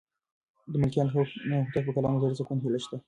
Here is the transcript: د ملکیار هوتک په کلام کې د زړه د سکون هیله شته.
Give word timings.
د 0.71 0.73
ملکیار 0.81 1.07
هوتک 1.13 1.83
په 1.87 1.91
کلام 1.95 2.13
کې 2.13 2.19
د 2.19 2.21
زړه 2.25 2.31
د 2.31 2.37
سکون 2.39 2.57
هیله 2.63 2.79
شته. 2.83 2.97